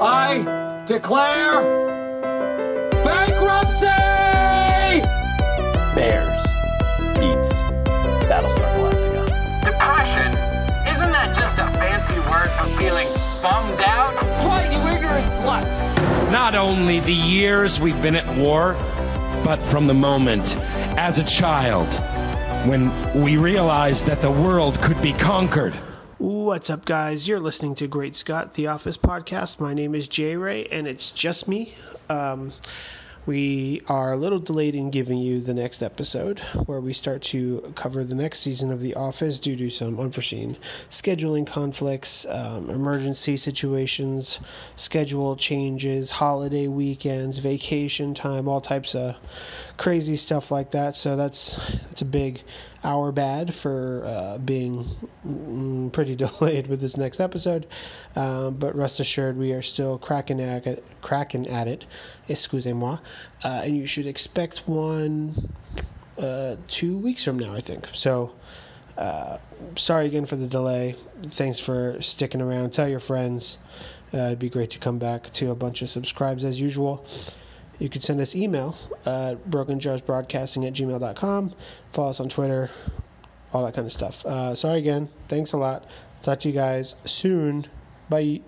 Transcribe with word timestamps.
I 0.00 0.82
declare 0.84 1.62
bankruptcy! 3.02 3.86
Bears 5.94 6.42
beats 7.14 7.62
Battlestar 8.28 8.68
Galactica. 8.76 9.64
Depression? 9.64 10.32
Isn't 10.86 11.12
that 11.12 11.34
just 11.34 11.54
a 11.54 11.66
fancy 11.78 12.18
word 12.28 12.50
for 12.50 12.66
feeling 12.78 13.08
bummed 13.42 13.80
out? 13.86 14.12
Dwight, 14.42 14.70
you 14.70 14.78
ignorant 14.94 15.32
slut! 15.32 16.30
Not 16.30 16.54
only 16.54 17.00
the 17.00 17.14
years 17.14 17.80
we've 17.80 18.00
been 18.02 18.16
at 18.16 18.36
war, 18.36 18.74
but 19.44 19.56
from 19.56 19.86
the 19.86 19.94
moment 19.94 20.56
as 20.98 21.18
a 21.18 21.24
child 21.24 21.88
when 22.68 22.92
we 23.22 23.38
realized 23.38 24.04
that 24.04 24.20
the 24.20 24.30
world 24.30 24.78
could 24.82 25.00
be 25.00 25.14
conquered. 25.14 25.74
What's 26.18 26.70
up, 26.70 26.86
guys? 26.86 27.28
You're 27.28 27.40
listening 27.40 27.74
to 27.74 27.86
Great 27.86 28.16
Scott, 28.16 28.54
the 28.54 28.68
Office 28.68 28.96
podcast. 28.96 29.60
My 29.60 29.74
name 29.74 29.94
is 29.94 30.08
Jay 30.08 30.34
Ray, 30.34 30.64
and 30.64 30.86
it's 30.86 31.10
just 31.10 31.46
me. 31.46 31.74
Um, 32.08 32.54
we 33.26 33.82
are 33.88 34.12
a 34.12 34.16
little 34.16 34.38
delayed 34.38 34.76
in 34.76 34.90
giving 34.90 35.18
you 35.18 35.40
the 35.40 35.52
next 35.52 35.82
episode 35.82 36.38
where 36.66 36.80
we 36.80 36.92
start 36.92 37.20
to 37.20 37.72
cover 37.74 38.04
the 38.04 38.14
next 38.14 38.38
season 38.38 38.70
of 38.70 38.80
The 38.80 38.94
Office 38.94 39.40
due 39.40 39.56
to 39.56 39.68
some 39.68 39.98
unforeseen 39.98 40.56
scheduling 40.88 41.44
conflicts, 41.44 42.24
um, 42.26 42.70
emergency 42.70 43.36
situations, 43.36 44.38
schedule 44.76 45.34
changes, 45.34 46.12
holiday 46.12 46.68
weekends, 46.68 47.38
vacation 47.38 48.14
time, 48.14 48.46
all 48.46 48.60
types 48.60 48.94
of 48.94 49.16
crazy 49.76 50.16
stuff 50.16 50.52
like 50.52 50.70
that. 50.70 50.94
So 50.94 51.16
that's 51.16 51.56
that's 51.88 52.02
a 52.02 52.06
big 52.06 52.42
our 52.86 53.10
bad 53.10 53.52
for 53.52 54.04
uh, 54.06 54.38
being 54.38 54.86
mm, 55.26 55.92
pretty 55.92 56.14
delayed 56.24 56.68
with 56.68 56.80
this 56.80 56.96
next 56.96 57.20
episode. 57.20 57.66
Um, 58.14 58.54
but 58.54 58.76
rest 58.76 59.00
assured, 59.00 59.36
we 59.36 59.52
are 59.52 59.62
still 59.62 59.98
cracking 59.98 60.40
at 60.40 60.66
it, 60.66 60.84
cracking 61.02 61.48
at 61.48 61.66
it. 61.66 61.84
Excusez-moi. 62.28 62.98
Uh, 63.44 63.62
and 63.64 63.76
you 63.76 63.86
should 63.86 64.06
expect 64.06 64.58
one 64.66 65.52
uh, 66.18 66.56
two 66.68 66.96
weeks 66.96 67.24
from 67.24 67.38
now, 67.38 67.54
I 67.54 67.60
think. 67.60 67.88
So. 67.92 68.32
Uh, 68.96 69.36
sorry 69.76 70.06
again 70.06 70.24
for 70.24 70.36
the 70.36 70.46
delay. 70.46 70.96
Thanks 71.22 71.58
for 71.58 72.00
sticking 72.00 72.40
around. 72.40 72.72
Tell 72.72 72.88
your 72.88 72.98
friends. 72.98 73.58
Uh, 74.14 74.28
it'd 74.28 74.38
be 74.38 74.48
great 74.48 74.70
to 74.70 74.78
come 74.78 74.98
back 74.98 75.30
to 75.32 75.50
a 75.50 75.54
bunch 75.54 75.82
of 75.82 75.90
subscribes 75.90 76.44
as 76.44 76.60
usual. 76.60 77.04
You 77.78 77.88
can 77.88 78.00
send 78.00 78.20
us 78.20 78.34
email 78.34 78.76
at 79.04 79.50
brokenjarsbroadcasting 79.50 80.66
at 80.66 80.72
gmail.com. 80.72 81.54
Follow 81.92 82.10
us 82.10 82.20
on 82.20 82.28
Twitter, 82.28 82.70
all 83.52 83.64
that 83.66 83.74
kind 83.74 83.86
of 83.86 83.92
stuff. 83.92 84.24
Uh, 84.24 84.54
sorry 84.54 84.78
again. 84.78 85.10
Thanks 85.28 85.52
a 85.52 85.58
lot. 85.58 85.84
Talk 86.22 86.40
to 86.40 86.48
you 86.48 86.54
guys 86.54 86.94
soon. 87.04 87.66
Bye. 88.08 88.40